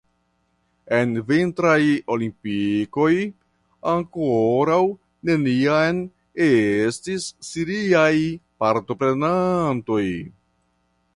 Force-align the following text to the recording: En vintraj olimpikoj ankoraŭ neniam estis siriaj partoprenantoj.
En 0.99 1.11
vintraj 1.31 1.83
olimpikoj 2.13 3.09
ankoraŭ 3.91 4.79
neniam 5.31 6.01
estis 6.49 7.29
siriaj 7.51 8.09
partoprenantoj. 8.63 10.05